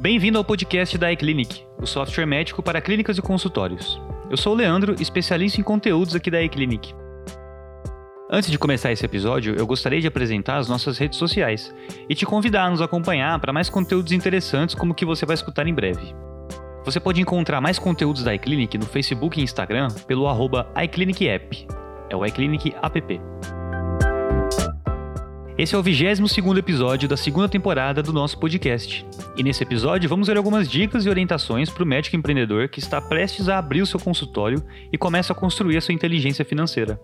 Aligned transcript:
Bem-vindo 0.00 0.38
ao 0.38 0.44
podcast 0.44 0.96
da 0.96 1.10
iClinic, 1.10 1.66
o 1.76 1.84
software 1.84 2.24
médico 2.24 2.62
para 2.62 2.80
clínicas 2.80 3.18
e 3.18 3.22
consultórios. 3.22 4.00
Eu 4.30 4.36
sou 4.36 4.52
o 4.52 4.56
Leandro, 4.56 4.94
especialista 5.00 5.60
em 5.60 5.64
conteúdos 5.64 6.14
aqui 6.14 6.30
da 6.30 6.40
iClinic. 6.40 6.94
Antes 8.30 8.48
de 8.48 8.56
começar 8.60 8.92
esse 8.92 9.04
episódio, 9.04 9.56
eu 9.58 9.66
gostaria 9.66 10.00
de 10.00 10.06
apresentar 10.06 10.58
as 10.58 10.68
nossas 10.68 10.98
redes 10.98 11.18
sociais 11.18 11.74
e 12.08 12.14
te 12.14 12.24
convidar 12.24 12.66
a 12.66 12.70
nos 12.70 12.80
acompanhar 12.80 13.40
para 13.40 13.52
mais 13.52 13.68
conteúdos 13.68 14.12
interessantes 14.12 14.72
como 14.72 14.92
o 14.92 14.94
que 14.94 15.04
você 15.04 15.26
vai 15.26 15.34
escutar 15.34 15.66
em 15.66 15.74
breve. 15.74 16.14
Você 16.84 17.00
pode 17.00 17.20
encontrar 17.20 17.60
mais 17.60 17.76
conteúdos 17.80 18.22
da 18.22 18.32
iClinic 18.32 18.78
no 18.78 18.86
Facebook 18.86 19.40
e 19.40 19.42
Instagram 19.42 19.88
pelo 20.06 20.28
arroba 20.28 20.70
iClinicApp. 20.80 21.66
É 22.08 22.14
o 22.14 22.24
iClinic 22.24 22.72
App. 22.80 23.20
Esse 25.58 25.74
é 25.74 25.78
o 25.78 25.82
22 25.82 26.20
episódio 26.56 27.08
da 27.08 27.16
segunda 27.16 27.48
temporada 27.48 28.00
do 28.00 28.12
nosso 28.12 28.38
podcast. 28.38 29.04
E 29.36 29.42
nesse 29.42 29.64
episódio 29.64 30.08
vamos 30.08 30.28
ver 30.28 30.36
algumas 30.36 30.70
dicas 30.70 31.04
e 31.04 31.08
orientações 31.08 31.68
para 31.68 31.82
o 31.82 31.86
médico 31.86 32.14
empreendedor 32.14 32.68
que 32.68 32.78
está 32.78 33.00
prestes 33.00 33.48
a 33.48 33.58
abrir 33.58 33.82
o 33.82 33.86
seu 33.86 33.98
consultório 33.98 34.62
e 34.92 34.96
começa 34.96 35.32
a 35.32 35.36
construir 35.36 35.76
a 35.76 35.80
sua 35.80 35.92
inteligência 35.92 36.44
financeira. 36.44 37.00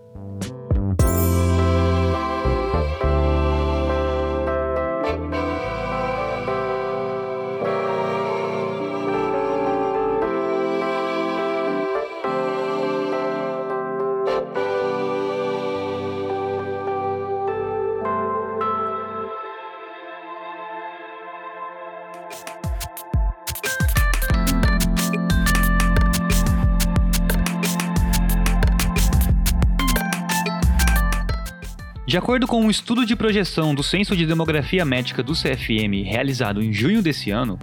De 32.15 32.19
acordo 32.19 32.47
com 32.47 32.61
um 32.61 32.69
estudo 32.69 33.05
de 33.05 33.13
projeção 33.13 33.75
do 33.75 33.83
Censo 33.83 34.15
de 34.15 34.25
Demografia 34.25 34.85
Médica 34.85 35.21
do 35.21 35.33
CFM 35.33 36.01
realizado 36.05 36.63
em 36.63 36.71
junho 36.71 37.01
desse 37.01 37.29
ano, 37.29 37.59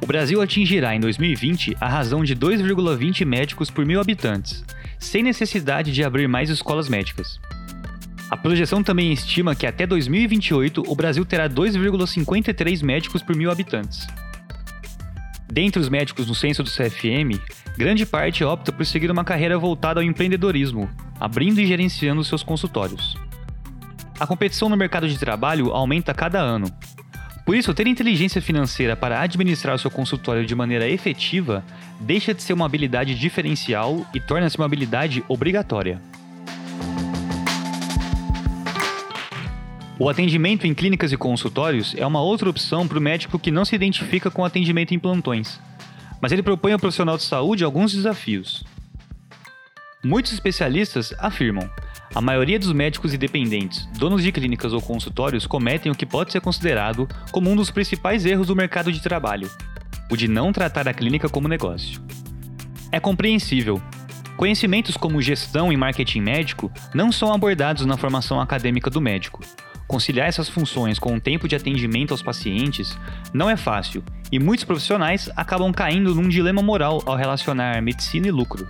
o 0.00 0.06
Brasil 0.06 0.40
atingirá 0.40 0.94
em 0.94 1.00
2020 1.00 1.76
a 1.80 1.88
razão 1.88 2.22
de 2.22 2.36
2,20 2.36 3.26
médicos 3.26 3.68
por 3.68 3.84
mil 3.84 4.00
habitantes, 4.00 4.64
sem 4.96 5.24
necessidade 5.24 5.90
de 5.90 6.04
abrir 6.04 6.28
mais 6.28 6.50
escolas 6.50 6.88
médicas. 6.88 7.40
A 8.30 8.36
projeção 8.36 8.80
também 8.80 9.12
estima 9.12 9.56
que 9.56 9.66
até 9.66 9.84
2028 9.84 10.84
o 10.86 10.94
Brasil 10.94 11.24
terá 11.24 11.50
2,53 11.50 12.84
médicos 12.84 13.22
por 13.22 13.34
mil 13.34 13.50
habitantes. 13.50 14.06
Dentre 15.52 15.80
os 15.80 15.88
médicos 15.88 16.28
no 16.28 16.34
censo 16.36 16.62
do 16.62 16.70
CFM, 16.70 17.42
grande 17.76 18.06
parte 18.06 18.44
opta 18.44 18.70
por 18.70 18.86
seguir 18.86 19.10
uma 19.10 19.24
carreira 19.24 19.58
voltada 19.58 19.98
ao 19.98 20.04
empreendedorismo, 20.04 20.88
abrindo 21.18 21.60
e 21.60 21.66
gerenciando 21.66 22.22
seus 22.22 22.44
consultórios. 22.44 23.25
A 24.18 24.26
competição 24.26 24.70
no 24.70 24.76
mercado 24.78 25.06
de 25.06 25.18
trabalho 25.18 25.72
aumenta 25.72 26.12
a 26.12 26.14
cada 26.14 26.40
ano. 26.40 26.72
Por 27.44 27.54
isso, 27.54 27.74
ter 27.74 27.86
inteligência 27.86 28.40
financeira 28.40 28.96
para 28.96 29.20
administrar 29.20 29.78
seu 29.78 29.90
consultório 29.90 30.46
de 30.46 30.54
maneira 30.54 30.88
efetiva 30.88 31.62
deixa 32.00 32.32
de 32.32 32.42
ser 32.42 32.54
uma 32.54 32.64
habilidade 32.64 33.14
diferencial 33.14 34.06
e 34.14 34.20
torna-se 34.20 34.56
uma 34.56 34.64
habilidade 34.64 35.22
obrigatória. 35.28 36.00
O 39.98 40.08
atendimento 40.08 40.66
em 40.66 40.74
clínicas 40.74 41.12
e 41.12 41.16
consultórios 41.16 41.94
é 41.96 42.06
uma 42.06 42.20
outra 42.20 42.48
opção 42.48 42.88
para 42.88 42.98
o 42.98 43.02
médico 43.02 43.38
que 43.38 43.50
não 43.50 43.64
se 43.66 43.74
identifica 43.74 44.30
com 44.30 44.44
atendimento 44.44 44.94
em 44.94 44.98
plantões, 44.98 45.60
mas 46.20 46.32
ele 46.32 46.42
propõe 46.42 46.72
ao 46.72 46.78
profissional 46.78 47.16
de 47.18 47.22
saúde 47.22 47.64
alguns 47.64 47.92
desafios. 47.92 48.64
Muitos 50.02 50.32
especialistas 50.32 51.14
afirmam 51.18 51.70
a 52.14 52.20
maioria 52.20 52.58
dos 52.58 52.72
médicos 52.72 53.12
independentes, 53.12 53.86
donos 53.98 54.22
de 54.22 54.32
clínicas 54.32 54.72
ou 54.72 54.80
consultórios, 54.80 55.46
cometem 55.46 55.90
o 55.90 55.94
que 55.94 56.06
pode 56.06 56.32
ser 56.32 56.40
considerado 56.40 57.08
como 57.30 57.50
um 57.50 57.56
dos 57.56 57.70
principais 57.70 58.24
erros 58.24 58.46
do 58.46 58.56
mercado 58.56 58.92
de 58.92 59.02
trabalho: 59.02 59.50
o 60.10 60.16
de 60.16 60.28
não 60.28 60.52
tratar 60.52 60.88
a 60.88 60.94
clínica 60.94 61.28
como 61.28 61.48
negócio. 61.48 62.00
É 62.90 63.00
compreensível. 63.00 63.82
Conhecimentos 64.36 64.96
como 64.96 65.22
gestão 65.22 65.72
e 65.72 65.76
marketing 65.76 66.20
médico 66.20 66.70
não 66.94 67.10
são 67.10 67.32
abordados 67.32 67.86
na 67.86 67.96
formação 67.96 68.40
acadêmica 68.40 68.90
do 68.90 69.00
médico. 69.00 69.40
Conciliar 69.86 70.28
essas 70.28 70.48
funções 70.48 70.98
com 70.98 71.14
o 71.14 71.20
tempo 71.20 71.46
de 71.46 71.54
atendimento 71.54 72.12
aos 72.12 72.22
pacientes 72.22 72.98
não 73.32 73.48
é 73.48 73.56
fácil, 73.56 74.02
e 74.32 74.38
muitos 74.38 74.64
profissionais 74.64 75.30
acabam 75.36 75.72
caindo 75.72 76.14
num 76.14 76.28
dilema 76.28 76.60
moral 76.60 77.02
ao 77.06 77.16
relacionar 77.16 77.80
medicina 77.80 78.26
e 78.26 78.30
lucro. 78.30 78.68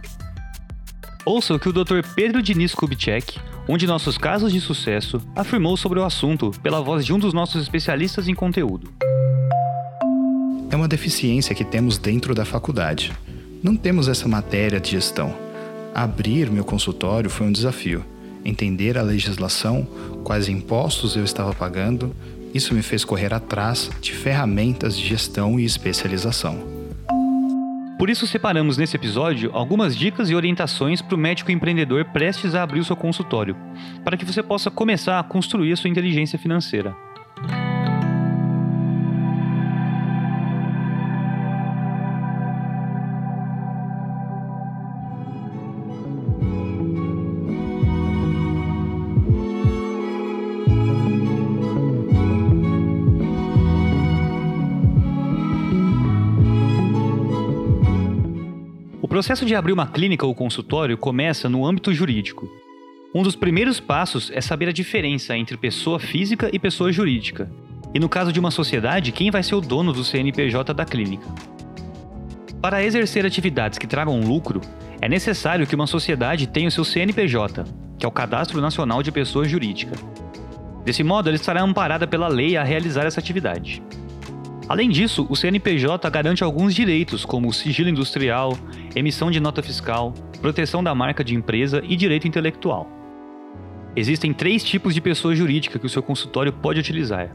Ouça 1.27 1.53
o 1.53 1.59
que 1.59 1.69
o 1.69 1.73
Dr. 1.73 2.03
Pedro 2.15 2.41
Diniz 2.41 2.73
Kubitschek, 2.73 3.41
um 3.69 3.77
de 3.77 3.85
nossos 3.85 4.17
casos 4.17 4.53
de 4.53 4.61
sucesso, 4.61 5.21
afirmou 5.35 5.77
sobre 5.77 5.99
o 5.99 6.05
assunto 6.05 6.53
pela 6.63 6.81
voz 6.81 7.05
de 7.05 7.13
um 7.13 7.19
dos 7.19 7.35
nossos 7.35 7.61
especialistas 7.61 8.29
em 8.29 8.35
conteúdo. 8.35 8.93
É 10.71 10.77
uma 10.77 10.87
deficiência 10.87 11.53
que 11.53 11.65
temos 11.65 11.99
dentro 11.99 12.33
da 12.33 12.45
faculdade. 12.45 13.13
Não 13.61 13.75
temos 13.75 14.07
essa 14.07 14.29
matéria 14.29 14.79
de 14.79 14.93
gestão. 14.93 15.35
Abrir 15.93 16.49
meu 16.49 16.65
consultório 16.65 17.29
foi 17.29 17.49
um 17.49 17.53
desafio. 17.53 18.05
Entender 18.45 18.97
a 18.97 19.03
legislação, 19.03 19.85
quais 20.23 20.49
impostos 20.49 21.17
eu 21.17 21.25
estava 21.25 21.53
pagando, 21.53 22.15
isso 22.55 22.73
me 22.73 22.83
fez 22.83 23.05
correr 23.05 23.35
atrás 23.35 23.91
de 24.01 24.13
ferramentas 24.13 24.97
de 24.97 25.05
gestão 25.05 25.59
e 25.59 25.65
especialização. 25.65 26.76
Por 27.99 28.11
isso, 28.11 28.27
separamos 28.27 28.77
nesse 28.77 28.95
episódio 28.95 29.51
algumas 29.55 29.97
dicas 29.97 30.29
e 30.29 30.35
orientações 30.35 31.01
para 31.01 31.15
o 31.15 31.19
médico 31.19 31.51
empreendedor 31.51 32.05
prestes 32.07 32.55
a 32.55 32.63
abrir 32.63 32.81
o 32.81 32.85
seu 32.85 32.95
consultório, 32.95 33.57
para 34.05 34.19
que 34.19 34.25
você 34.25 34.43
possa 34.43 34.71
começar 34.71 35.19
a 35.19 35.23
construir 35.23 35.73
a 35.73 35.77
sua 35.77 35.89
inteligência 35.89 36.39
financeira. 36.39 37.06
Processo 59.17 59.47
de 59.47 59.55
abrir 59.55 59.73
uma 59.73 59.87
clínica 59.87 60.27
ou 60.27 60.35
consultório 60.35 60.99
começa 60.99 61.49
no 61.49 61.65
âmbito 61.65 61.91
jurídico. 61.91 62.47
Um 63.15 63.23
dos 63.23 63.35
primeiros 63.35 63.81
passos 63.81 64.31
é 64.31 64.43
saber 64.43 64.69
a 64.69 64.73
diferença 64.73 65.35
entre 65.35 65.57
pessoa 65.57 65.99
física 65.99 66.51
e 66.53 66.59
pessoa 66.59 66.93
jurídica. 66.93 67.51
E 67.95 67.99
no 67.99 68.11
caso 68.11 68.31
de 68.31 68.39
uma 68.39 68.51
sociedade, 68.51 69.13
quem 69.13 69.31
vai 69.31 69.43
ser 69.43 69.55
o 69.55 69.61
dono 69.63 69.91
do 69.91 70.05
CNPJ 70.05 70.75
da 70.75 70.85
clínica. 70.85 71.27
Para 72.61 72.85
exercer 72.85 73.25
atividades 73.25 73.79
que 73.79 73.87
tragam 73.87 74.21
lucro, 74.21 74.61
é 75.01 75.09
necessário 75.09 75.67
que 75.67 75.75
uma 75.75 75.87
sociedade 75.87 76.47
tenha 76.47 76.69
o 76.69 76.71
seu 76.71 76.85
CNPJ, 76.85 77.65
que 77.99 78.05
é 78.05 78.09
o 78.09 78.13
Cadastro 78.13 78.61
Nacional 78.61 79.03
de 79.03 79.11
Pessoa 79.11 79.49
Jurídica. 79.49 79.97
Desse 80.85 81.03
modo, 81.03 81.31
ela 81.31 81.37
estará 81.37 81.63
amparada 81.63 82.07
pela 82.07 82.29
lei 82.29 82.55
a 82.55 82.63
realizar 82.63 83.07
essa 83.07 83.19
atividade. 83.19 83.83
Além 84.69 84.91
disso, 84.91 85.27
o 85.31 85.37
CNPJ 85.37 86.11
garante 86.11 86.43
alguns 86.43 86.75
direitos, 86.75 87.25
como 87.25 87.53
sigilo 87.53 87.89
industrial, 87.89 88.59
emissão 88.97 89.31
de 89.31 89.39
nota 89.39 89.63
fiscal, 89.63 90.13
proteção 90.41 90.83
da 90.83 90.93
marca 90.93 91.23
de 91.23 91.37
empresa 91.37 91.81
e 91.87 91.95
direito 91.95 92.27
intelectual. 92.27 92.91
Existem 93.95 94.33
três 94.33 94.65
tipos 94.65 94.93
de 94.93 95.01
pessoa 95.01 95.37
jurídica 95.37 95.79
que 95.79 95.87
o 95.87 95.89
seu 95.89 96.03
consultório 96.03 96.53
pode 96.53 96.81
utilizar. 96.81 97.35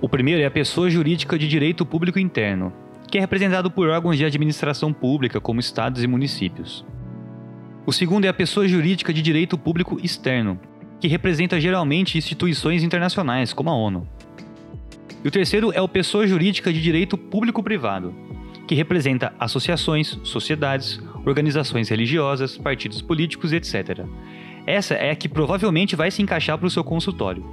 O 0.00 0.08
primeiro 0.08 0.42
é 0.42 0.46
a 0.46 0.50
pessoa 0.50 0.88
jurídica 0.88 1.38
de 1.38 1.46
direito 1.46 1.84
público 1.84 2.18
interno, 2.18 2.72
que 3.06 3.18
é 3.18 3.20
representado 3.20 3.70
por 3.70 3.88
órgãos 3.88 4.16
de 4.16 4.24
administração 4.24 4.94
pública, 4.94 5.40
como 5.40 5.60
estados 5.60 6.02
e 6.02 6.06
municípios. 6.06 6.84
O 7.84 7.92
segundo 7.92 8.24
é 8.24 8.28
a 8.28 8.34
pessoa 8.34 8.66
jurídica 8.66 9.12
de 9.12 9.20
direito 9.20 9.58
público 9.58 10.00
externo, 10.02 10.58
que 10.98 11.06
representa 11.06 11.60
geralmente 11.60 12.16
instituições 12.16 12.82
internacionais, 12.82 13.52
como 13.52 13.70
a 13.70 13.76
ONU. 13.76 14.08
E 15.26 15.28
o 15.28 15.30
terceiro 15.32 15.72
é 15.74 15.82
o 15.82 15.88
pessoa 15.88 16.24
jurídica 16.24 16.72
de 16.72 16.80
direito 16.80 17.18
público-privado, 17.18 18.14
que 18.64 18.76
representa 18.76 19.34
associações, 19.40 20.16
sociedades, 20.22 21.00
organizações 21.24 21.88
religiosas, 21.88 22.56
partidos 22.56 23.02
políticos, 23.02 23.52
etc. 23.52 24.06
Essa 24.64 24.94
é 24.94 25.10
a 25.10 25.16
que 25.16 25.28
provavelmente 25.28 25.96
vai 25.96 26.12
se 26.12 26.22
encaixar 26.22 26.56
para 26.56 26.68
o 26.68 26.70
seu 26.70 26.84
consultório. 26.84 27.44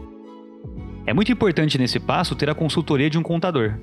É 1.08 1.16
muito 1.16 1.32
importante 1.32 1.80
nesse 1.80 2.00
passo 2.00 2.36
ter 2.36 2.48
a 2.48 2.54
consultoria 2.54 3.10
de 3.10 3.18
um 3.18 3.24
contador. 3.24 3.74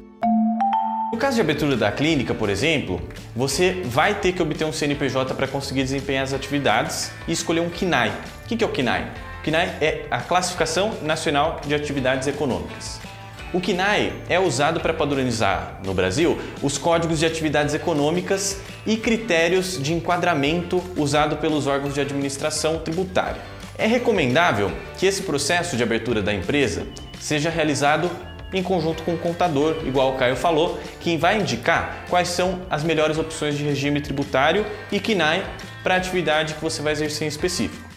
No 1.12 1.18
caso 1.18 1.34
de 1.34 1.40
abertura 1.40 1.76
da 1.76 1.90
clínica, 1.90 2.32
por 2.32 2.48
exemplo, 2.48 3.02
você 3.34 3.82
vai 3.84 4.14
ter 4.14 4.34
que 4.34 4.40
obter 4.40 4.64
um 4.64 4.72
CNPJ 4.72 5.34
para 5.34 5.48
conseguir 5.48 5.82
desempenhar 5.82 6.22
as 6.22 6.32
atividades 6.32 7.12
e 7.26 7.32
escolher 7.32 7.58
um 7.58 7.68
KNAI. 7.68 8.12
O 8.44 8.46
que 8.46 8.62
é 8.62 8.66
o 8.68 8.70
KNAI? 8.70 9.10
O 9.40 9.42
KNAI 9.42 9.66
é 9.80 10.06
a 10.12 10.20
Classificação 10.20 10.94
Nacional 11.02 11.60
de 11.66 11.74
Atividades 11.74 12.28
Econômicas. 12.28 13.09
O 13.52 13.60
KNAI 13.60 14.12
é 14.28 14.38
usado 14.38 14.78
para 14.78 14.94
padronizar, 14.94 15.80
no 15.84 15.92
Brasil, 15.92 16.38
os 16.62 16.78
códigos 16.78 17.18
de 17.18 17.26
atividades 17.26 17.74
econômicas 17.74 18.60
e 18.86 18.96
critérios 18.96 19.76
de 19.82 19.92
enquadramento 19.92 20.80
usado 20.96 21.36
pelos 21.38 21.66
órgãos 21.66 21.94
de 21.94 22.00
administração 22.00 22.78
tributária. 22.78 23.42
É 23.76 23.88
recomendável 23.88 24.70
que 24.96 25.04
esse 25.04 25.22
processo 25.22 25.76
de 25.76 25.82
abertura 25.82 26.22
da 26.22 26.32
empresa 26.32 26.86
seja 27.18 27.50
realizado 27.50 28.08
em 28.52 28.62
conjunto 28.62 29.02
com 29.02 29.14
o 29.14 29.18
contador, 29.18 29.78
igual 29.84 30.12
o 30.12 30.16
Caio 30.16 30.36
falou, 30.36 30.78
que 31.00 31.16
vai 31.16 31.40
indicar 31.40 32.04
quais 32.08 32.28
são 32.28 32.62
as 32.70 32.84
melhores 32.84 33.18
opções 33.18 33.58
de 33.58 33.64
regime 33.64 34.00
tributário 34.00 34.64
e 34.92 35.00
KNAI 35.00 35.44
para 35.82 35.94
a 35.94 35.98
atividade 35.98 36.54
que 36.54 36.62
você 36.62 36.80
vai 36.82 36.92
exercer 36.92 37.24
em 37.24 37.28
específico. 37.28 37.89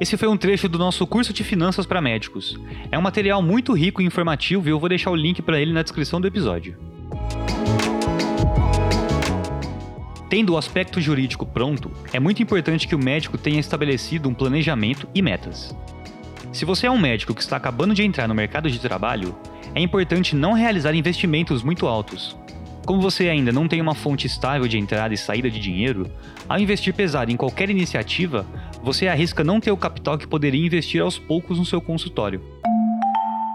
Esse 0.00 0.16
foi 0.16 0.28
um 0.28 0.36
trecho 0.36 0.66
do 0.66 0.78
nosso 0.78 1.06
curso 1.06 1.30
de 1.30 1.44
finanças 1.44 1.84
para 1.84 2.00
médicos. 2.00 2.58
É 2.90 2.98
um 2.98 3.02
material 3.02 3.42
muito 3.42 3.74
rico 3.74 4.00
e 4.00 4.06
informativo 4.06 4.66
e 4.66 4.70
eu 4.70 4.80
vou 4.80 4.88
deixar 4.88 5.10
o 5.10 5.14
link 5.14 5.42
para 5.42 5.60
ele 5.60 5.74
na 5.74 5.82
descrição 5.82 6.18
do 6.18 6.26
episódio. 6.26 6.74
Tendo 10.30 10.54
o 10.54 10.56
aspecto 10.56 11.02
jurídico 11.02 11.44
pronto, 11.44 11.90
é 12.14 12.18
muito 12.18 12.42
importante 12.42 12.88
que 12.88 12.94
o 12.94 12.98
médico 12.98 13.36
tenha 13.36 13.60
estabelecido 13.60 14.26
um 14.26 14.32
planejamento 14.32 15.06
e 15.14 15.20
metas. 15.20 15.76
Se 16.50 16.64
você 16.64 16.86
é 16.86 16.90
um 16.90 16.98
médico 16.98 17.34
que 17.34 17.42
está 17.42 17.58
acabando 17.58 17.92
de 17.92 18.02
entrar 18.02 18.26
no 18.26 18.34
mercado 18.34 18.70
de 18.70 18.80
trabalho, 18.80 19.36
é 19.74 19.82
importante 19.82 20.34
não 20.34 20.54
realizar 20.54 20.94
investimentos 20.94 21.62
muito 21.62 21.86
altos, 21.86 22.38
como 22.86 23.00
você 23.00 23.28
ainda 23.28 23.52
não 23.52 23.68
tem 23.68 23.80
uma 23.80 23.94
fonte 23.94 24.26
estável 24.26 24.66
de 24.66 24.78
entrada 24.78 25.14
e 25.14 25.18
saída 25.18 25.50
de 25.50 25.60
dinheiro, 25.60 26.10
ao 26.48 26.58
investir 26.58 26.94
pesado 26.94 27.30
em 27.30 27.36
qualquer 27.36 27.70
iniciativa, 27.70 28.46
você 28.82 29.08
arrisca 29.08 29.44
não 29.44 29.60
ter 29.60 29.70
o 29.70 29.76
capital 29.76 30.16
que 30.16 30.26
poderia 30.26 30.64
investir 30.64 31.02
aos 31.02 31.18
poucos 31.18 31.58
no 31.58 31.66
seu 31.66 31.80
consultório. 31.80 32.42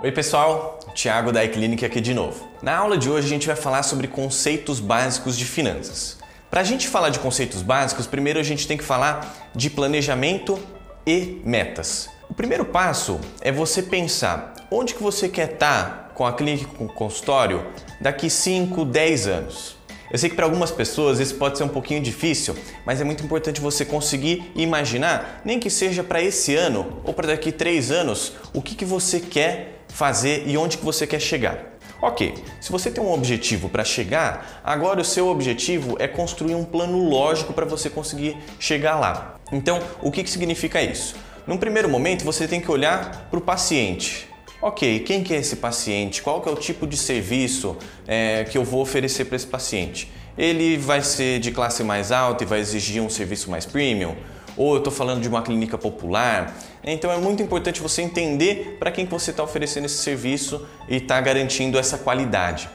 Oi 0.04 0.12
pessoal, 0.12 0.80
Thiago 0.94 1.32
da 1.32 1.44
iClinic 1.44 1.84
aqui 1.84 2.00
de 2.00 2.14
novo. 2.14 2.48
Na 2.62 2.78
aula 2.78 2.98
de 2.98 3.10
hoje 3.10 3.26
a 3.26 3.30
gente 3.30 3.48
vai 3.48 3.56
falar 3.56 3.84
sobre 3.84 4.08
conceitos 4.08 4.80
básicos 4.80 5.36
de 5.36 5.46
finanças. 5.46 6.20
Para 6.50 6.62
a 6.62 6.64
gente 6.64 6.88
falar 6.88 7.10
de 7.10 7.20
conceitos 7.20 7.62
básicos, 7.64 8.06
primeiro 8.06 8.40
a 8.40 8.44
gente 8.44 8.68
tem 8.68 8.78
que 8.78 8.84
falar 8.84 9.52
de 9.56 9.70
planejamento 9.70 10.60
e 11.06 11.42
metas. 11.44 12.08
O 12.30 12.34
primeiro 12.34 12.66
passo 12.66 13.20
é 13.42 13.52
você 13.52 13.82
pensar 13.82 14.54
onde 14.70 14.94
que 14.94 15.02
você 15.02 15.28
quer 15.28 15.54
estar 15.54 16.12
com 16.14 16.26
a 16.26 16.34
clínica, 16.34 16.72
com 16.78 16.86
o 16.86 16.94
consultório 16.94 17.66
daqui 18.00 18.30
5, 18.30 18.86
10 18.86 19.28
anos. 19.28 19.75
Eu 20.12 20.18
sei 20.18 20.30
que 20.30 20.36
para 20.36 20.46
algumas 20.46 20.72
pessoas 20.72 21.20
isso 21.20 21.36
pode 21.36 21.58
ser 21.58 21.64
um 21.64 21.70
pouquinho 21.70 22.02
difícil, 22.02 22.56
mas 22.86 23.02
é 23.02 23.04
muito 23.04 23.24
importante 23.24 23.60
você 23.60 23.84
conseguir 23.84 24.52
imaginar, 24.56 25.42
nem 25.44 25.60
que 25.60 25.70
seja 25.70 26.04
para 26.04 26.22
esse 26.22 26.56
ano 26.56 27.02
ou 27.04 27.14
para 27.14 27.28
daqui 27.28 27.52
3 27.52 27.92
anos, 27.92 28.34
o 28.54 28.62
que, 28.62 28.76
que 28.76 28.86
você 28.86 29.20
quer 29.20 29.82
fazer 29.88 30.44
e 30.46 30.58
onde 30.58 30.78
que 30.78 30.86
você 30.86 31.08
quer 31.08 31.20
chegar. 31.20 31.76
Ok, 32.02 32.36
se 32.62 32.72
você 32.72 32.92
tem 32.92 33.04
um 33.04 33.12
objetivo 33.12 33.70
para 33.70 33.84
chegar, 33.84 34.62
agora 34.64 35.02
o 35.02 35.06
seu 35.06 35.28
objetivo 35.28 35.96
é 35.98 36.08
construir 36.08 36.54
um 36.54 36.64
plano 36.64 37.10
lógico 37.10 37.54
para 37.54 37.66
você 37.66 37.90
conseguir 37.90 38.38
chegar 38.60 39.00
lá. 39.00 39.40
Então, 39.52 39.80
o 40.02 40.12
que, 40.12 40.24
que 40.24 40.30
significa 40.30 40.82
isso? 40.82 41.16
Num 41.48 41.58
primeiro 41.58 41.90
momento, 41.90 42.24
você 42.24 42.48
tem 42.48 42.60
que 42.60 42.70
olhar 42.70 43.28
para 43.30 43.40
o 43.40 43.42
paciente. 43.42 44.28
Ok, 44.62 45.00
quem 45.02 45.24
que 45.24 45.34
é 45.34 45.38
esse 45.38 45.58
paciente? 45.58 46.22
Qual 46.22 46.42
que 46.42 46.50
é 46.50 46.52
o 46.52 46.56
tipo 46.56 46.88
de 46.88 46.98
serviço 46.98 47.78
é, 48.08 48.46
que 48.46 48.58
eu 48.58 48.64
vou 48.64 48.82
oferecer 48.82 49.26
para 49.26 49.36
esse 49.36 49.48
paciente? 49.48 50.12
Ele 50.38 50.78
vai 50.78 51.02
ser 51.02 51.40
de 51.40 51.52
classe 51.52 51.84
mais 51.84 52.12
alta 52.12 52.44
e 52.44 52.48
vai 52.48 52.60
exigir 52.60 53.02
um 53.02 53.10
serviço 53.10 53.50
mais 53.50 53.66
premium? 53.66 54.16
Ou 54.58 54.74
eu 54.74 54.78
estou 54.78 54.92
falando 54.92 55.22
de 55.22 55.28
uma 55.28 55.42
clínica 55.42 55.78
popular? 55.78 56.56
Então 56.84 57.12
é 57.12 57.18
muito 57.18 57.44
importante 57.44 57.82
você 57.82 58.02
entender 58.02 58.78
para 58.80 58.92
quem 58.92 59.06
que 59.06 59.12
você 59.12 59.32
está 59.32 59.44
oferecendo 59.44 59.86
esse 59.86 59.98
serviço 59.98 60.66
e 60.88 60.98
está 60.98 61.20
garantindo 61.20 61.78
essa 61.78 61.98
qualidade. 61.98 62.70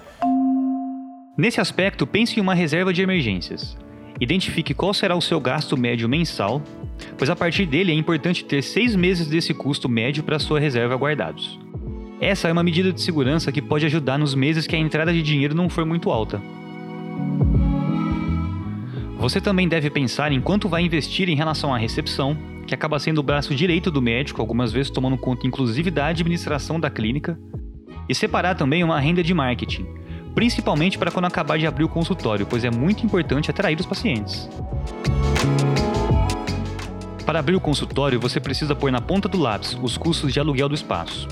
Nesse 1.37 1.61
aspecto, 1.61 2.06
pense 2.06 2.38
em 2.38 2.43
uma 2.43 2.55
reserva 2.55 2.93
de 2.93 3.00
emergências. 3.00 3.77
Identifique 4.20 4.75
qual 4.75 4.93
será 4.93 5.17
o 5.17 5.22
seu 5.22 5.40
gasto 5.40 5.78
médio 5.78 6.06
mensal, 6.06 6.62
pois 7.17 7.31
a 7.31 7.34
partir 7.34 7.64
dele 7.64 7.90
é 7.90 7.94
importante 7.94 8.44
ter 8.44 8.62
seis 8.62 8.94
meses 8.94 9.26
desse 9.26 9.55
custo 9.55 9.88
médio 9.88 10.22
para 10.22 10.38
sua 10.38 10.61
reserva 10.61 10.94
guardados. 10.94 11.58
Essa 12.20 12.49
é 12.49 12.52
uma 12.52 12.62
medida 12.62 12.93
de 12.93 13.00
segurança 13.00 13.50
que 13.50 13.62
pode 13.62 13.87
ajudar 13.87 14.19
nos 14.19 14.34
meses 14.34 14.67
que 14.67 14.76
a 14.76 14.78
entrada 14.78 15.11
de 15.11 15.22
dinheiro 15.22 15.55
não 15.55 15.70
for 15.70 15.87
muito 15.87 16.11
alta. 16.11 16.40
Você 19.19 19.40
também 19.40 19.67
deve 19.67 19.88
pensar 19.88 20.32
em 20.32 20.40
quanto 20.40 20.69
vai 20.69 20.82
investir 20.82 21.31
em 21.31 21.34
relação 21.34 21.75
à 21.75 21.78
recepção, 21.78 22.37
que 22.67 22.75
acaba 22.75 22.99
sendo 22.99 23.19
o 23.19 23.22
braço 23.22 23.55
direito 23.55 23.90
do 23.90 24.02
médico, 24.02 24.40
algumas 24.43 24.70
vezes 24.70 24.90
tomando 24.90 25.17
conta 25.17 25.46
inclusive 25.46 25.90
da 25.90 26.06
administração 26.06 26.78
da 26.78 26.90
clínica, 26.90 27.38
e 28.06 28.14
separar 28.14 28.55
também 28.55 28.84
uma 28.84 29.00
renda 29.00 29.22
de 29.22 29.32
marketing, 29.32 29.87
principalmente 30.35 30.99
para 30.99 31.11
quando 31.11 31.27
acabar 31.27 31.59
de 31.59 31.67
abrir 31.67 31.85
o 31.85 31.88
consultório, 31.88 32.47
pois 32.47 32.65
é 32.65 32.71
muito 32.71 33.05
importante 33.05 33.50
atrair 33.50 33.79
os 33.79 33.87
pacientes. 33.87 34.49
Para 37.25 37.38
abrir 37.38 37.55
o 37.55 37.61
consultório, 37.61 38.19
você 38.19 38.41
precisa 38.41 38.75
pôr 38.75 38.91
na 38.91 39.00
ponta 39.00 39.29
do 39.29 39.38
lápis 39.38 39.79
os 39.81 39.97
custos 39.97 40.32
de 40.32 40.41
aluguel 40.41 40.69
do 40.69 40.75
espaço. 40.75 41.29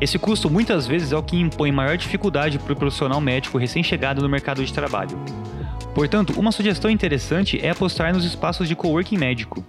Esse 0.00 0.18
custo 0.18 0.48
muitas 0.48 0.86
vezes 0.86 1.12
é 1.12 1.16
o 1.16 1.22
que 1.22 1.36
impõe 1.36 1.72
maior 1.72 1.96
dificuldade 1.96 2.58
para 2.58 2.72
o 2.72 2.76
profissional 2.76 3.20
médico 3.20 3.58
recém-chegado 3.58 4.22
no 4.22 4.28
mercado 4.28 4.64
de 4.64 4.72
trabalho. 4.72 5.18
Portanto, 5.94 6.32
uma 6.38 6.52
sugestão 6.52 6.90
interessante 6.90 7.58
é 7.60 7.70
apostar 7.70 8.12
nos 8.14 8.24
espaços 8.24 8.68
de 8.68 8.76
coworking 8.76 9.18
médico. 9.18 9.64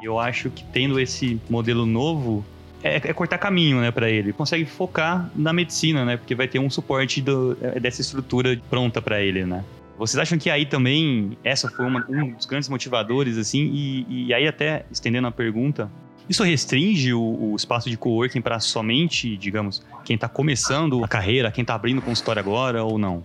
Eu 0.00 0.18
acho 0.18 0.50
que 0.50 0.64
tendo 0.64 1.00
esse 1.00 1.40
modelo 1.50 1.84
novo, 1.84 2.44
é, 2.82 2.96
é, 2.96 3.12
cortar 3.12 3.38
caminho, 3.38 3.80
né, 3.80 3.90
para 3.90 4.08
ele. 4.10 4.32
Consegue 4.32 4.64
focar 4.64 5.30
na 5.34 5.52
medicina, 5.52 6.04
né, 6.04 6.16
porque 6.16 6.34
vai 6.34 6.48
ter 6.48 6.58
um 6.58 6.70
suporte 6.70 7.20
do, 7.20 7.56
é, 7.60 7.80
dessa 7.80 8.00
estrutura 8.00 8.58
pronta 8.70 9.00
para 9.00 9.20
ele, 9.20 9.44
né. 9.44 9.64
Vocês 9.98 10.20
acham 10.20 10.38
que 10.38 10.48
aí 10.48 10.64
também 10.64 11.36
essa 11.42 11.68
foi 11.68 11.84
uma, 11.84 12.06
um 12.08 12.30
dos 12.30 12.46
grandes 12.46 12.68
motivadores, 12.68 13.36
assim, 13.36 13.68
e, 13.72 14.26
e 14.28 14.34
aí 14.34 14.46
até 14.46 14.84
estendendo 14.92 15.26
a 15.26 15.32
pergunta, 15.32 15.90
isso 16.28 16.44
restringe 16.44 17.12
o, 17.12 17.52
o 17.52 17.56
espaço 17.56 17.90
de 17.90 17.96
coworking 17.96 18.40
para 18.40 18.60
somente, 18.60 19.36
digamos, 19.36 19.84
quem 20.04 20.14
está 20.14 20.28
começando 20.28 21.02
a 21.02 21.08
carreira, 21.08 21.50
quem 21.50 21.62
está 21.62 21.74
abrindo 21.74 22.00
consultório 22.00 22.38
agora 22.38 22.84
ou 22.84 22.96
não? 22.96 23.24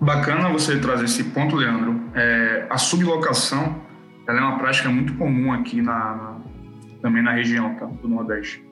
Bacana 0.00 0.48
você 0.50 0.78
trazer 0.78 1.06
esse 1.06 1.24
ponto, 1.24 1.56
Leandro. 1.56 2.00
É, 2.14 2.66
a 2.68 2.76
sublocação 2.76 3.80
ela 4.28 4.38
é 4.38 4.42
uma 4.42 4.58
prática 4.58 4.90
muito 4.90 5.14
comum 5.14 5.52
aqui 5.52 5.80
na, 5.80 5.94
na 5.94 6.36
também 7.00 7.22
na 7.22 7.32
região 7.32 7.74
tá, 7.74 7.86
do 7.86 8.08
Nordeste. 8.08 8.62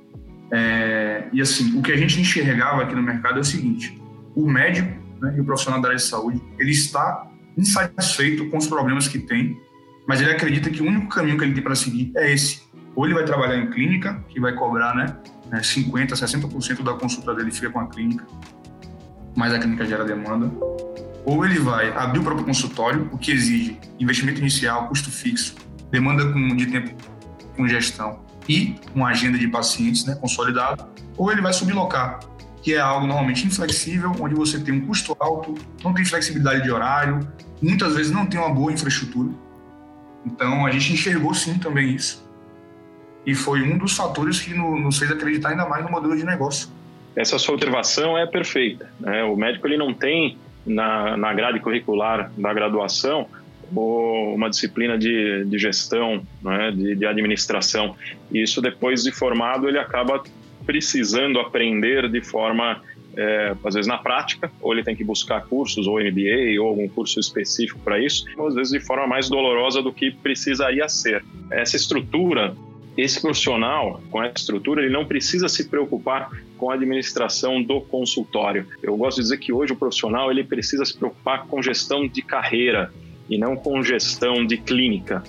É, 0.50 1.24
e 1.32 1.40
assim, 1.40 1.78
o 1.78 1.82
que 1.82 1.92
a 1.92 1.96
gente 1.96 2.20
enxergava 2.20 2.82
aqui 2.82 2.94
no 2.94 3.02
mercado 3.02 3.38
é 3.38 3.40
o 3.40 3.44
seguinte: 3.44 4.00
o 4.34 4.48
médico 4.48 4.90
né, 5.20 5.34
e 5.36 5.40
o 5.40 5.44
profissional 5.44 5.80
da 5.80 5.88
área 5.88 5.96
de 5.96 6.04
saúde 6.04 6.40
ele 6.58 6.70
está 6.70 7.26
insatisfeito 7.56 8.48
com 8.50 8.58
os 8.58 8.66
problemas 8.66 9.08
que 9.08 9.18
tem, 9.18 9.58
mas 10.06 10.20
ele 10.20 10.30
acredita 10.30 10.70
que 10.70 10.82
o 10.82 10.86
único 10.86 11.08
caminho 11.08 11.38
que 11.38 11.44
ele 11.44 11.54
tem 11.54 11.62
para 11.62 11.74
seguir 11.74 12.12
é 12.16 12.32
esse. 12.32 12.62
Ou 12.94 13.04
ele 13.04 13.14
vai 13.14 13.24
trabalhar 13.24 13.56
em 13.56 13.70
clínica, 13.70 14.24
que 14.28 14.40
vai 14.40 14.54
cobrar 14.54 14.94
né, 14.94 15.16
50%, 15.52 16.10
60% 16.10 16.82
da 16.82 16.94
consulta 16.94 17.34
dele 17.34 17.50
fica 17.50 17.70
com 17.70 17.80
a 17.80 17.86
clínica, 17.86 18.26
mas 19.36 19.52
a 19.52 19.58
clínica 19.58 19.84
gera 19.84 20.04
demanda. 20.04 20.50
Ou 21.24 21.44
ele 21.44 21.58
vai 21.58 21.90
abrir 21.90 22.20
o 22.20 22.22
próprio 22.22 22.46
consultório, 22.46 23.10
o 23.12 23.18
que 23.18 23.32
exige 23.32 23.78
investimento 23.98 24.40
inicial, 24.40 24.86
custo 24.88 25.10
fixo, 25.10 25.56
demanda 25.90 26.24
de 26.54 26.66
tempo 26.66 26.94
com 27.56 27.66
gestão 27.66 28.20
e 28.48 28.76
uma 28.94 29.08
agenda 29.08 29.38
de 29.38 29.48
pacientes 29.48 30.04
né, 30.04 30.14
consolidada, 30.14 30.88
ou 31.16 31.32
ele 31.32 31.40
vai 31.40 31.52
sublocar, 31.52 32.20
que 32.62 32.74
é 32.74 32.78
algo 32.78 33.06
normalmente 33.06 33.46
inflexível, 33.46 34.12
onde 34.20 34.34
você 34.34 34.60
tem 34.60 34.74
um 34.74 34.86
custo 34.86 35.16
alto, 35.18 35.54
não 35.82 35.92
tem 35.92 36.04
flexibilidade 36.04 36.62
de 36.62 36.70
horário, 36.70 37.26
muitas 37.60 37.94
vezes 37.94 38.12
não 38.12 38.26
tem 38.26 38.38
uma 38.38 38.50
boa 38.50 38.72
infraestrutura. 38.72 39.30
Então, 40.24 40.66
a 40.66 40.70
gente 40.70 40.92
enxergou 40.92 41.32
sim 41.34 41.58
também 41.58 41.94
isso. 41.94 42.24
E 43.24 43.34
foi 43.34 43.62
um 43.62 43.78
dos 43.78 43.96
fatores 43.96 44.40
que 44.40 44.54
nos 44.54 44.98
fez 44.98 45.10
acreditar 45.10 45.50
ainda 45.50 45.66
mais 45.68 45.84
no 45.84 45.90
modelo 45.90 46.16
de 46.16 46.24
negócio. 46.24 46.68
Essa 47.14 47.38
sua 47.38 47.54
observação 47.54 48.16
é 48.16 48.26
perfeita. 48.26 48.90
Né? 49.00 49.24
O 49.24 49.36
médico 49.36 49.66
ele 49.66 49.76
não 49.76 49.92
tem 49.94 50.38
na, 50.64 51.16
na 51.16 51.32
grade 51.32 51.60
curricular 51.60 52.30
da 52.36 52.52
graduação 52.52 53.26
ou 53.74 54.34
uma 54.34 54.48
disciplina 54.48 54.96
de, 54.96 55.44
de 55.44 55.58
gestão, 55.58 56.22
né, 56.42 56.70
de, 56.70 56.94
de 56.94 57.06
administração. 57.06 57.96
E 58.32 58.42
isso 58.42 58.60
depois 58.60 59.02
de 59.02 59.12
formado 59.12 59.68
ele 59.68 59.78
acaba 59.78 60.22
precisando 60.64 61.38
aprender 61.38 62.08
de 62.08 62.20
forma 62.20 62.82
é, 63.16 63.56
às 63.64 63.74
vezes 63.74 63.86
na 63.86 63.96
prática, 63.96 64.50
ou 64.60 64.72
ele 64.72 64.84
tem 64.84 64.94
que 64.94 65.02
buscar 65.02 65.46
cursos, 65.46 65.86
ou 65.86 65.98
MBA, 65.98 66.60
ou 66.60 66.68
algum 66.68 66.86
curso 66.88 67.18
específico 67.18 67.80
para 67.80 67.98
isso, 67.98 68.26
ou 68.36 68.46
às 68.46 68.54
vezes 68.54 68.72
de 68.72 68.80
forma 68.80 69.06
mais 69.06 69.28
dolorosa 69.28 69.82
do 69.82 69.92
que 69.92 70.10
precisaria 70.10 70.86
ser. 70.88 71.24
Essa 71.50 71.76
estrutura, 71.76 72.54
esse 72.96 73.20
profissional 73.20 74.02
com 74.10 74.22
essa 74.22 74.34
estrutura, 74.36 74.82
ele 74.82 74.92
não 74.92 75.06
precisa 75.06 75.48
se 75.48 75.68
preocupar 75.68 76.30
com 76.58 76.70
a 76.70 76.74
administração 76.74 77.62
do 77.62 77.80
consultório. 77.80 78.66
Eu 78.82 78.96
gosto 78.96 79.16
de 79.16 79.22
dizer 79.22 79.38
que 79.38 79.52
hoje 79.52 79.72
o 79.72 79.76
profissional 79.76 80.30
ele 80.30 80.44
precisa 80.44 80.84
se 80.84 80.96
preocupar 80.96 81.46
com 81.46 81.62
gestão 81.62 82.06
de 82.06 82.22
carreira, 82.22 82.92
e 83.28 83.38
não 83.38 83.56
com 83.56 83.82
gestão 83.82 84.44
de 84.46 84.56
clínica. 84.56 85.22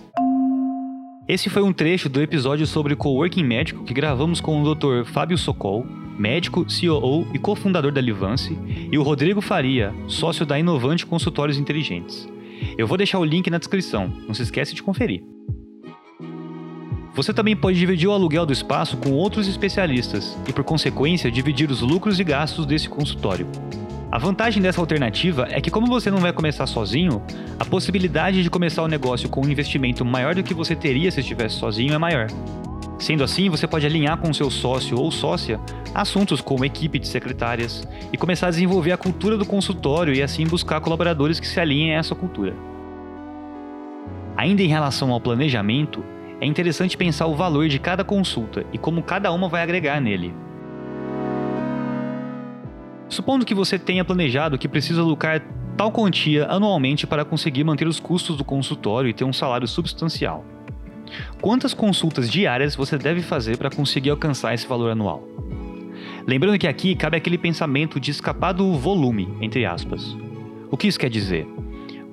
Esse 1.28 1.50
foi 1.50 1.62
um 1.62 1.74
trecho 1.74 2.08
do 2.08 2.22
episódio 2.22 2.66
sobre 2.66 2.96
coworking 2.96 3.44
médico 3.44 3.84
que 3.84 3.94
gravamos 3.94 4.40
com 4.40 4.62
o 4.62 4.76
Dr. 4.76 5.04
Fábio 5.06 5.38
Socol, 5.38 5.86
médico, 6.18 6.66
COO 6.66 7.28
e 7.34 7.38
cofundador 7.38 7.92
da 7.92 8.00
Livance, 8.00 8.58
e 8.92 8.98
o 8.98 9.04
Rodrigo 9.04 9.42
Faria, 9.42 9.94
sócio 10.08 10.46
da 10.46 10.58
Inovante 10.58 11.06
Consultórios 11.06 11.58
Inteligentes. 11.58 12.28
Eu 12.78 12.88
vou 12.88 12.98
deixar 12.98 13.20
o 13.20 13.26
link 13.26 13.50
na 13.50 13.58
descrição, 13.58 14.12
não 14.26 14.34
se 14.34 14.42
esquece 14.42 14.74
de 14.74 14.82
conferir. 14.82 15.22
Você 17.14 17.34
também 17.34 17.56
pode 17.56 17.80
dividir 17.80 18.08
o 18.08 18.14
aluguel 18.14 18.46
do 18.46 18.54
espaço 18.54 18.96
com 18.96 19.12
outros 19.12 19.48
especialistas 19.48 20.38
e, 20.48 20.54
por 20.54 20.64
consequência, 20.64 21.32
dividir 21.32 21.70
os 21.72 21.82
lucros 21.82 22.20
e 22.20 22.24
gastos 22.24 22.66
desse 22.66 22.88
consultório. 22.88 23.48
A 24.10 24.18
vantagem 24.18 24.62
dessa 24.62 24.80
alternativa 24.80 25.48
é 25.52 25.60
que, 25.60 25.70
como 25.70 25.86
você 25.86 26.10
não 26.10 26.20
vai 26.20 26.32
começar 26.32 26.66
sozinho, 26.66 27.22
a 27.60 27.66
possibilidade 27.66 28.42
de 28.42 28.50
começar 28.50 28.82
o 28.82 28.88
negócio 28.88 29.28
com 29.28 29.46
um 29.46 29.50
investimento 29.50 30.06
maior 30.06 30.34
do 30.34 30.44
que 30.44 30.54
você 30.54 30.76
teria 30.78 31.12
se 31.12 31.20
estivesse 31.20 31.56
sozinho 31.56 31.94
é 31.94 31.98
maior. 31.98 32.28
Sendo 32.98 33.22
assim, 33.22 33.50
você 33.50 33.68
pode 33.68 33.86
alinhar 33.86 34.18
com 34.18 34.34
seu 34.34 34.50
sócio 34.50 34.98
ou 34.98 35.12
sócia 35.12 35.60
assuntos 35.94 36.40
como 36.40 36.64
equipe 36.64 36.98
de 36.98 37.08
secretárias 37.08 37.86
e 38.12 38.18
começar 38.18 38.48
a 38.48 38.50
desenvolver 38.50 38.94
a 38.94 38.98
cultura 38.98 39.38
do 39.38 39.46
consultório 39.46 40.14
e 40.14 40.24
assim 40.24 40.48
buscar 40.48 40.80
colaboradores 40.80 41.38
que 41.38 41.48
se 41.48 41.60
alinhem 41.60 41.94
a 41.94 42.00
essa 42.00 42.16
cultura. 42.16 42.56
Ainda 44.38 44.64
em 44.64 44.68
relação 44.68 45.12
ao 45.12 45.20
planejamento, 45.20 46.02
é 46.40 46.46
interessante 46.46 46.96
pensar 46.96 47.26
o 47.26 47.36
valor 47.36 47.68
de 47.68 47.78
cada 47.78 48.06
consulta 48.06 48.66
e 48.72 48.78
como 48.78 49.04
cada 49.04 49.34
uma 49.34 49.50
vai 49.50 49.64
agregar 49.64 50.00
nele. 50.00 50.34
Supondo 53.10 53.46
que 53.46 53.56
você 53.56 53.80
tenha 53.80 54.04
planejado 54.04 54.58
que 54.58 54.68
precisa 54.68 55.02
lucrar 55.02 55.42
tal 55.78 55.92
quantia 55.92 56.46
anualmente 56.50 57.08
para 57.08 57.24
conseguir 57.24 57.64
manter 57.64 57.88
os 57.88 58.00
custos 58.00 58.36
do 58.36 58.44
consultório 58.44 59.10
e 59.10 59.14
ter 59.14 59.24
um 59.24 59.32
salário 59.32 59.68
substancial. 59.68 60.44
Quantas 61.42 61.74
consultas 61.74 62.30
diárias 62.30 62.76
você 62.76 62.98
deve 62.98 63.22
fazer 63.22 63.58
para 63.58 63.70
conseguir 63.70 64.10
alcançar 64.10 64.54
esse 64.54 64.68
valor 64.68 64.92
anual? 64.92 65.24
Lembrando 66.26 66.60
que 66.60 66.68
aqui 66.68 66.96
cabe 66.96 67.16
aquele 67.16 67.38
pensamento 67.38 68.00
de 68.00 68.12
escapar 68.12 68.52
do 68.52 68.74
volume, 68.74 69.30
entre 69.40 69.66
aspas. 69.66 70.18
O 70.70 70.76
que 70.76 70.88
isso 70.88 71.00
quer 71.00 71.10
dizer? 71.10 71.48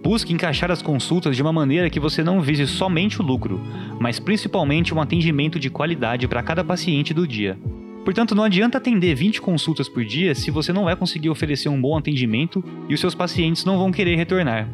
Busque 0.05 0.33
encaixar 0.33 0.71
as 0.71 0.83
consultas 0.83 1.35
de 1.35 1.43
uma 1.43 1.53
maneira 1.53 1.91
que 1.91 1.99
você 1.99 2.23
não 2.23 2.41
vise 2.41 2.67
somente 2.67 3.21
o 3.21 3.25
lucro, 3.25 3.61
mas 3.99 4.21
principalmente 4.21 4.95
um 4.95 5.01
atendimento 5.01 5.59
de 5.59 5.71
qualidade 5.71 6.29
para 6.29 6.43
cada 6.43 6.63
paciente 6.63 7.13
do 7.13 7.27
dia. 7.27 7.59
Portanto, 8.05 8.35
não 8.35 8.45
adianta 8.45 8.77
atender 8.77 9.15
20 9.15 9.41
consultas 9.41 9.89
por 9.89 10.05
dia 10.05 10.35
se 10.35 10.51
você 10.51 10.73
não 10.75 10.85
vai 10.85 10.95
conseguir 10.95 11.31
oferecer 11.31 11.71
um 11.71 11.81
bom 11.81 11.97
atendimento 11.97 12.63
e 12.87 12.93
os 12.93 13.01
seus 13.01 13.15
pacientes 13.15 13.65
não 13.65 13.79
vão 13.79 13.91
querer 13.91 14.15
retornar. 14.17 14.69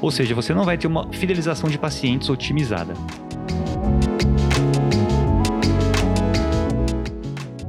Ou 0.00 0.10
seja, 0.10 0.34
você 0.34 0.54
não 0.54 0.64
vai 0.64 0.78
ter 0.78 0.86
uma 0.86 1.12
fidelização 1.12 1.68
de 1.68 1.78
pacientes 1.78 2.30
otimizada. 2.30 2.94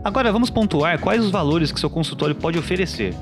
Agora 0.02 0.32
vamos 0.32 0.50
pontuar 0.50 0.98
quais 1.00 1.24
os 1.24 1.30
valores 1.30 1.74
que 1.74 1.80
seu 1.80 1.90
consultório 1.90 2.34
pode 2.34 2.58
oferecer. 2.58 3.14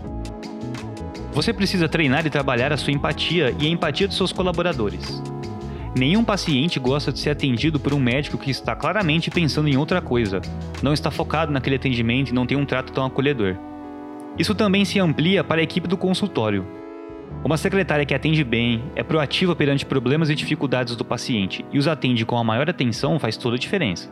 Você 1.34 1.52
precisa 1.52 1.90
treinar 1.90 2.26
e 2.26 2.30
trabalhar 2.30 2.72
a 2.72 2.78
sua 2.78 2.94
empatia 2.94 3.56
e 3.60 3.66
a 3.66 3.70
empatia 3.70 4.08
dos 4.08 4.16
seus 4.16 4.32
colaboradores. 4.32 5.22
Nenhum 5.98 6.24
paciente 6.24 6.80
gosta 6.80 7.12
de 7.12 7.20
ser 7.20 7.32
atendido 7.32 7.80
por 7.80 7.94
um 7.94 8.00
médico 8.00 8.38
que 8.38 8.52
está 8.52 8.76
claramente 8.76 9.32
pensando 9.32 9.68
em 9.68 9.76
outra 9.76 10.02
coisa, 10.02 10.40
não 10.84 10.94
está 10.94 11.10
focado 11.10 11.52
naquele 11.52 11.78
atendimento 11.78 12.30
e 12.30 12.34
não 12.34 12.46
tem 12.46 12.58
um 12.58 12.66
trato 12.66 12.94
tão 12.94 13.06
acolhedor. 13.06 13.56
Isso 14.38 14.54
também 14.54 14.86
se 14.86 15.00
amplia 15.00 15.44
para 15.44 15.62
a 15.62 15.64
equipe 15.64 15.88
do 15.88 15.98
consultório. 15.98 16.66
Uma 17.44 17.58
secretária 17.58 18.06
que 18.06 18.14
atende 18.14 18.44
bem, 18.44 18.84
é 18.96 19.04
proativa 19.04 19.56
perante 19.56 19.86
problemas 19.86 20.30
e 20.30 20.36
dificuldades 20.36 20.96
do 20.96 21.06
paciente 21.06 21.66
e 21.72 21.78
os 21.78 21.88
atende 21.88 22.26
com 22.26 22.38
a 22.38 22.44
maior 22.44 22.70
atenção 22.70 23.20
faz 23.20 23.36
toda 23.36 23.56
a 23.56 23.60
diferença. 23.60 24.12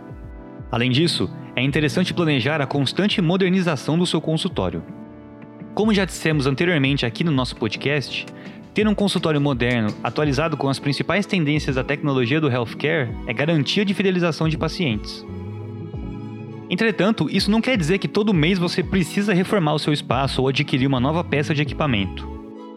Além 0.72 0.92
disso, 0.92 1.30
é 1.56 1.62
interessante 1.62 2.14
planejar 2.14 2.62
a 2.62 2.68
constante 2.68 3.22
modernização 3.22 3.98
do 3.98 4.06
seu 4.06 4.20
consultório. 4.20 4.84
Como 5.74 5.94
já 5.94 6.06
dissemos 6.06 6.48
anteriormente 6.48 7.06
aqui 7.06 7.24
no 7.24 7.32
nosso 7.32 7.56
podcast, 7.56 8.26
ter 8.78 8.88
um 8.88 8.94
consultório 8.94 9.42
moderno, 9.42 9.92
atualizado 10.04 10.56
com 10.56 10.70
as 10.70 10.78
principais 10.78 11.26
tendências 11.26 11.78
da 11.78 11.84
tecnologia 11.84 12.40
do 12.40 12.48
healthcare, 12.48 13.10
é 13.26 13.34
garantia 13.34 13.84
de 13.84 13.92
fidelização 13.92 14.48
de 14.48 14.56
pacientes. 14.56 15.26
Entretanto, 16.70 17.28
isso 17.28 17.50
não 17.50 17.60
quer 17.60 17.76
dizer 17.76 17.98
que 17.98 18.08
todo 18.08 18.36
mês 18.36 18.60
você 18.60 18.84
precisa 18.84 19.34
reformar 19.34 19.74
o 19.74 19.80
seu 19.80 19.92
espaço 19.92 20.44
ou 20.44 20.48
adquirir 20.48 20.86
uma 20.86 21.00
nova 21.00 21.24
peça 21.24 21.56
de 21.56 21.64
equipamento. 21.64 22.30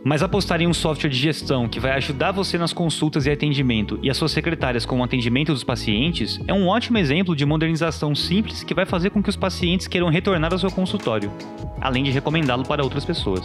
Mas 0.02 0.22
apostar 0.22 0.62
em 0.62 0.66
um 0.66 0.72
software 0.72 1.10
de 1.10 1.18
gestão 1.18 1.68
que 1.68 1.78
vai 1.78 1.92
ajudar 1.92 2.32
você 2.32 2.56
nas 2.56 2.72
consultas 2.72 3.26
e 3.26 3.30
atendimento 3.30 3.98
e 4.02 4.08
as 4.08 4.16
suas 4.16 4.32
secretárias 4.32 4.86
com 4.86 5.00
o 5.00 5.04
atendimento 5.04 5.52
dos 5.52 5.64
pacientes 5.64 6.40
é 6.48 6.54
um 6.54 6.66
ótimo 6.66 6.96
exemplo 6.96 7.36
de 7.36 7.44
modernização 7.44 8.14
simples 8.14 8.64
que 8.64 8.72
vai 8.72 8.86
fazer 8.86 9.10
com 9.10 9.22
que 9.22 9.28
os 9.28 9.36
pacientes 9.36 9.86
queiram 9.86 10.08
retornar 10.08 10.50
ao 10.50 10.58
seu 10.58 10.70
consultório, 10.70 11.30
além 11.78 12.04
de 12.04 12.10
recomendá-lo 12.10 12.64
para 12.64 12.82
outras 12.82 13.04
pessoas. 13.04 13.44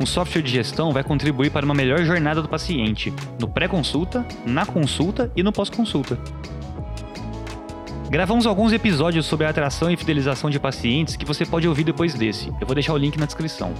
Um 0.00 0.06
software 0.06 0.42
de 0.42 0.50
gestão 0.50 0.92
vai 0.92 1.04
contribuir 1.04 1.50
para 1.50 1.64
uma 1.64 1.74
melhor 1.74 2.04
jornada 2.04 2.42
do 2.42 2.48
paciente, 2.48 3.12
no 3.38 3.48
pré-consulta, 3.48 4.26
na 4.44 4.66
consulta 4.66 5.30
e 5.36 5.42
no 5.42 5.52
pós-consulta. 5.52 6.18
Gravamos 8.10 8.46
alguns 8.46 8.72
episódios 8.72 9.26
sobre 9.26 9.46
a 9.46 9.50
atração 9.50 9.90
e 9.90 9.96
fidelização 9.96 10.50
de 10.50 10.58
pacientes 10.58 11.16
que 11.16 11.24
você 11.24 11.46
pode 11.46 11.66
ouvir 11.68 11.84
depois 11.84 12.14
desse. 12.14 12.48
Eu 12.60 12.66
vou 12.66 12.74
deixar 12.74 12.92
o 12.92 12.98
link 12.98 13.16
na 13.18 13.26
descrição. 13.26 13.72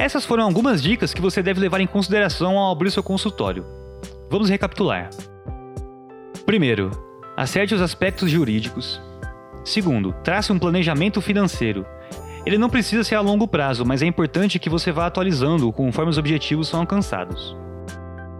Essas 0.00 0.24
foram 0.24 0.44
algumas 0.44 0.82
dicas 0.82 1.12
que 1.12 1.20
você 1.20 1.42
deve 1.42 1.60
levar 1.60 1.78
em 1.78 1.86
consideração 1.86 2.56
ao 2.56 2.72
abrir 2.72 2.90
seu 2.90 3.02
consultório. 3.02 3.66
Vamos 4.30 4.48
recapitular. 4.48 5.10
Primeiro, 6.46 6.90
acerte 7.36 7.74
os 7.74 7.82
aspectos 7.82 8.30
jurídicos. 8.30 8.98
Segundo, 9.62 10.14
trace 10.24 10.50
um 10.50 10.58
planejamento 10.58 11.20
financeiro. 11.20 11.84
Ele 12.46 12.56
não 12.56 12.70
precisa 12.70 13.04
ser 13.04 13.16
a 13.16 13.20
longo 13.20 13.46
prazo, 13.46 13.84
mas 13.84 14.00
é 14.00 14.06
importante 14.06 14.58
que 14.58 14.70
você 14.70 14.90
vá 14.90 15.04
atualizando 15.04 15.70
conforme 15.70 16.10
os 16.10 16.16
objetivos 16.16 16.68
são 16.68 16.80
alcançados. 16.80 17.54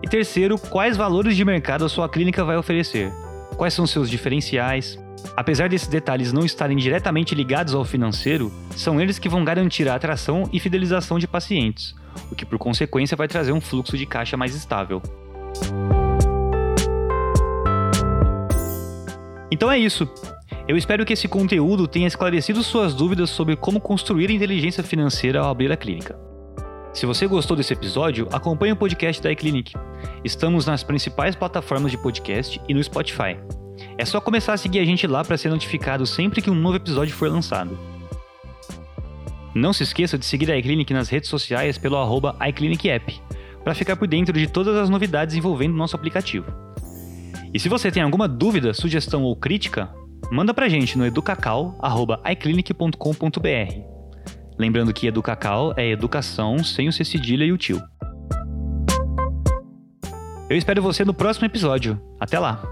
E 0.03 0.09
terceiro, 0.09 0.59
quais 0.59 0.97
valores 0.97 1.37
de 1.37 1.45
mercado 1.45 1.85
a 1.85 1.91
sua 1.91 2.09
clínica 2.09 2.43
vai 2.43 2.57
oferecer? 2.57 3.13
Quais 3.61 3.75
são 3.75 3.87
seus 3.87 4.09
diferenciais? 4.09 4.99
Apesar 5.37 5.69
desses 5.69 5.87
detalhes 5.87 6.33
não 6.33 6.47
estarem 6.47 6.79
diretamente 6.79 7.35
ligados 7.35 7.75
ao 7.75 7.85
financeiro, 7.85 8.51
são 8.75 8.99
eles 8.99 9.19
que 9.19 9.29
vão 9.29 9.45
garantir 9.45 9.87
a 9.87 9.95
atração 9.95 10.49
e 10.51 10.59
fidelização 10.59 11.19
de 11.19 11.29
pacientes, 11.29 11.95
o 12.33 12.35
que 12.35 12.47
por 12.47 12.59
consequência 12.59 13.19
vai 13.19 13.29
trazer 13.29 13.53
um 13.53 13.61
fluxo 13.61 13.99
de 13.99 14.07
caixa 14.07 14.35
mais 14.35 14.55
estável. 14.55 15.03
Então 19.51 19.71
é 19.71 19.79
isso. 19.79 20.09
Eu 20.67 20.79
espero 20.79 21.05
que 21.05 21.13
esse 21.13 21.29
conteúdo 21.29 21.87
tenha 21.87 22.09
esclarecido 22.09 22.63
suas 22.63 22.95
dúvidas 22.95 23.29
sobre 23.29 23.57
como 23.57 23.79
construir 23.79 24.31
inteligência 24.31 24.83
financeira 24.83 25.41
ao 25.41 25.51
abrir 25.51 25.71
a 25.71 25.77
clínica. 25.77 26.30
Se 26.93 27.07
você 27.07 27.27
gostou 27.27 27.57
desse 27.57 27.73
episódio, 27.73 28.29
acompanhe 28.33 28.73
o 28.73 28.77
podcast 28.77 29.23
da 29.23 29.31
iClinic. 29.31 29.75
Estamos 30.25 30.67
nas 30.67 30.83
principais 30.83 31.37
plataformas 31.37 31.93
de 31.93 31.99
podcast 31.99 32.61
e 32.69 32.75
no 32.75 32.83
Spotify. 32.83 33.39
É 33.97 34.05
só 34.05 34.21
começar 34.21 34.55
a 34.55 34.57
seguir 34.57 34.81
a 34.81 34.85
gente 34.85 35.07
lá 35.07 35.25
para 35.25 35.39
ser 35.39 35.51
notificado 35.51 36.05
sempre 36.05 36.43
que 36.43 36.51
um 36.51 36.55
novo 36.55 36.75
episódio 36.77 37.15
for 37.15 37.31
lançado. 37.31 37.79
Não 39.55 39.73
se 39.73 39.85
esqueça 39.85 40.19
de 40.19 40.27
seguir 40.27 40.51
a 40.51 40.59
iClinic 40.59 40.93
nas 40.93 41.09
redes 41.09 41.31
sociais 41.31 41.79
pelo 41.79 41.97
arroba 41.97 42.37
iClinicApp, 42.49 43.23
para 43.63 43.75
ficar 43.75 43.95
por 43.95 44.09
dentro 44.09 44.37
de 44.37 44.49
todas 44.49 44.75
as 44.77 44.91
novidades 44.91 45.37
envolvendo 45.37 45.77
nosso 45.77 45.95
aplicativo. 45.95 46.53
E 47.55 47.61
se 47.61 47.69
você 47.69 47.89
tem 47.91 48.03
alguma 48.03 48.27
dúvida, 48.27 48.75
sugestão 48.75 49.23
ou 49.23 49.37
crítica, 49.37 49.95
manda 50.31 50.53
pra 50.53 50.69
gente 50.69 50.99
no 50.99 51.07
educacau.iclinic.com.br. 51.07 54.00
Lembrando 54.61 54.93
que 54.93 55.07
Educacau 55.07 55.73
é 55.75 55.89
educação 55.89 56.63
sem 56.63 56.87
o 56.87 56.93
C 56.93 57.03
cedilha 57.03 57.45
e 57.45 57.51
o 57.51 57.57
tio. 57.57 57.81
Eu 60.51 60.57
espero 60.59 60.83
você 60.83 61.03
no 61.03 61.15
próximo 61.15 61.47
episódio. 61.47 61.99
Até 62.21 62.39
lá! 62.39 62.63